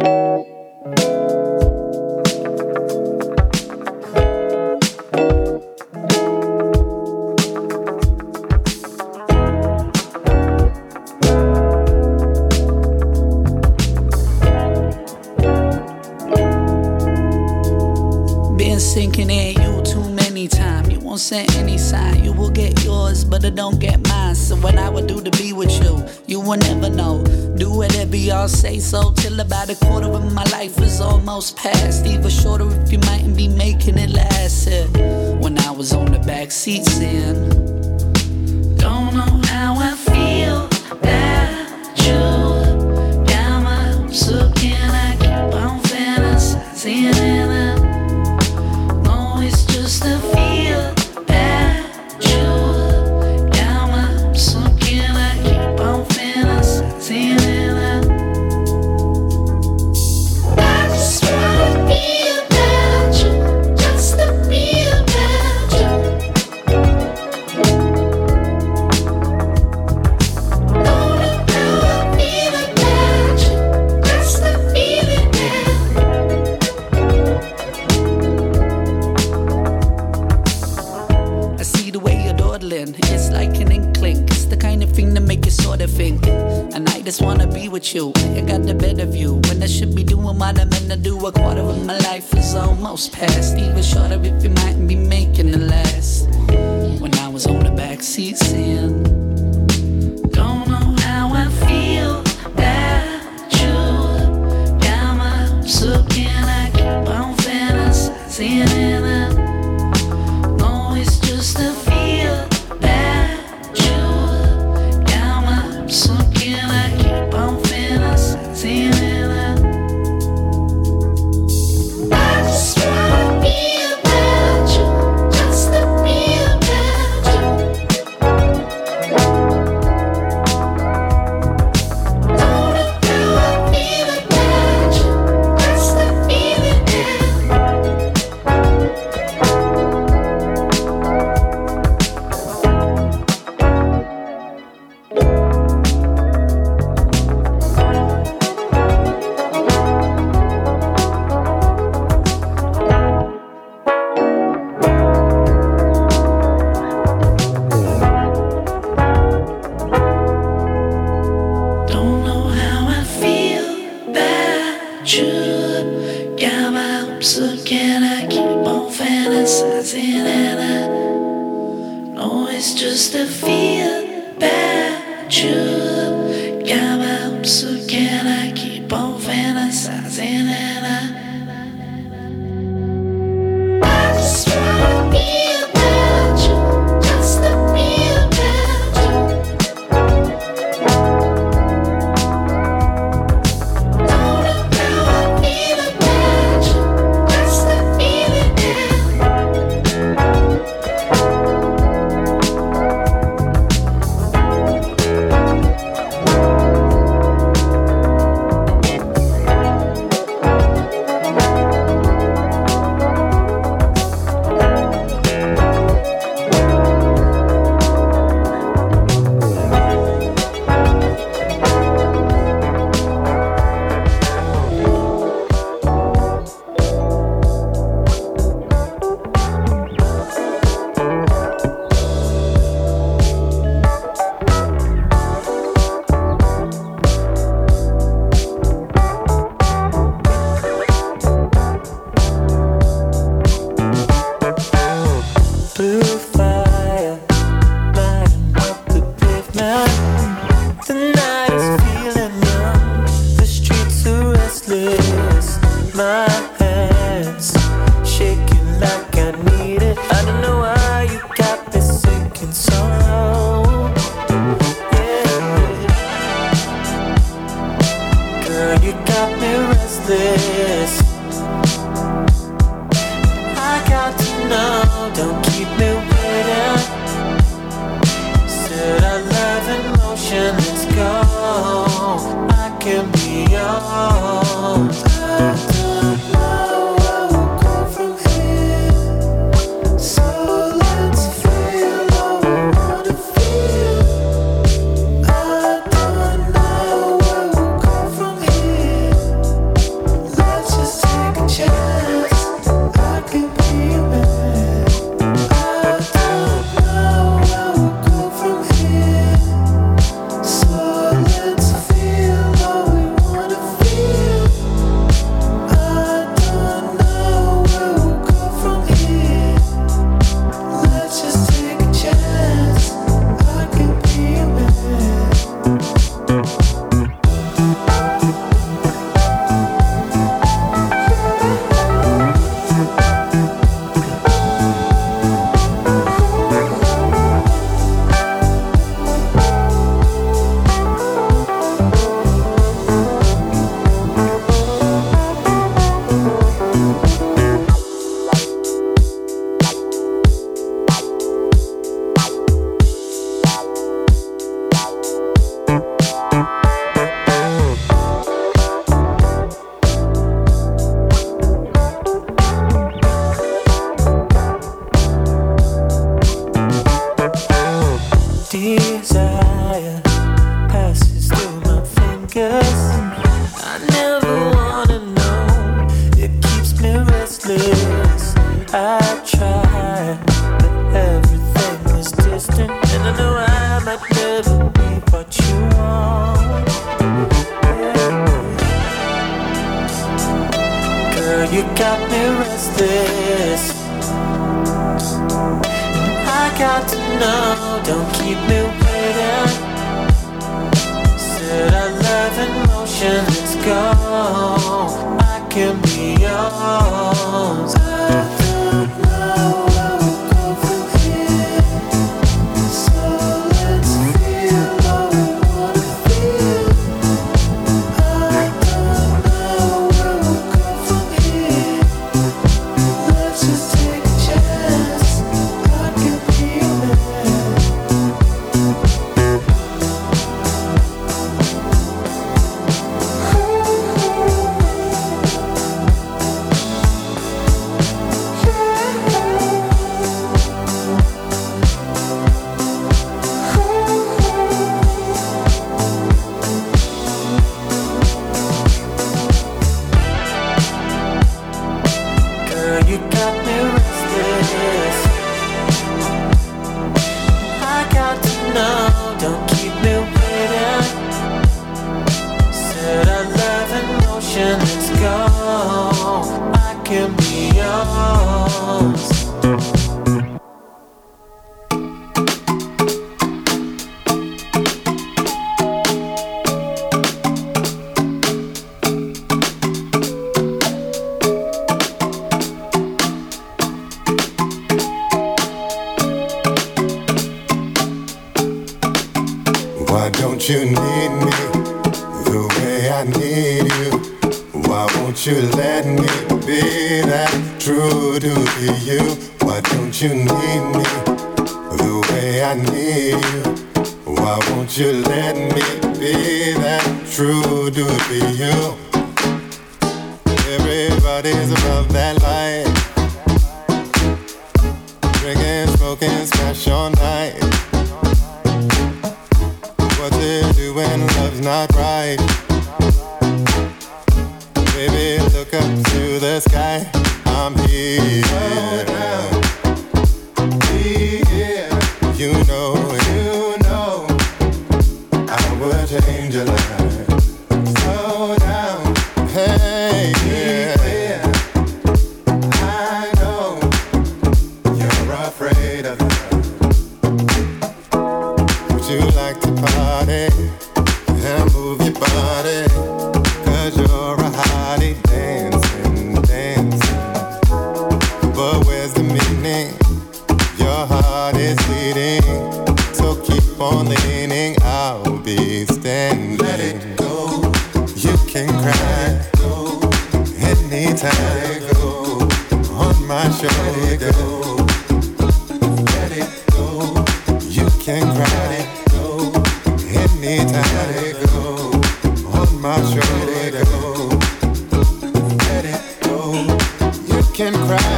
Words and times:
Been 0.00 0.08
sinking 18.80 19.28
in 19.28 19.60
you 19.60 19.82
too 19.82 20.08
many 20.08 20.48
times. 20.48 20.88
You 20.88 21.00
won't 21.00 21.20
send 21.20 21.50
any 21.56 21.76
sign. 21.76 22.24
You 22.24 22.32
will 22.32 22.48
get 22.48 22.82
yours, 22.82 23.26
but 23.26 23.44
I 23.44 23.50
don't 23.50 23.78
get 23.78 24.00
mine. 24.08 24.34
So 24.34 24.56
what 24.56 24.78
I 24.78 24.88
would 24.88 25.06
do 25.06 25.20
to 25.20 25.30
be 25.32 25.52
with 25.52 25.70
you, 25.84 26.02
you 26.26 26.40
will 26.40 26.56
never 26.56 26.88
know. 26.88 27.22
Do 27.56 27.70
whatever 27.70 28.16
you 28.16 28.48
say 28.48 28.78
so 28.78 29.10
about 29.40 29.70
a 29.70 29.74
quarter 29.86 30.08
of 30.08 30.32
my 30.32 30.44
life 30.52 30.78
was 30.78 31.00
almost 31.00 31.56
past. 31.56 31.89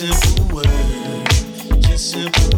simple 0.00 0.56
words, 0.56 1.86
just 1.86 2.12
simple 2.12 2.49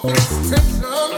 temptation. 0.00 1.17